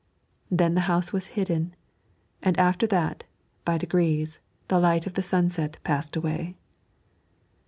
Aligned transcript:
Then 0.49 0.73
the 0.73 0.79
house 0.89 1.13
was 1.13 1.27
hidden, 1.37 1.75
and 2.41 2.57
after 2.57 2.87
that, 2.87 3.23
by 3.63 3.77
degrees, 3.77 4.39
the 4.67 4.79
light 4.79 5.05
of 5.05 5.13
the 5.13 5.21
sunset 5.21 5.77
passed 5.83 6.15
away. 6.15 6.55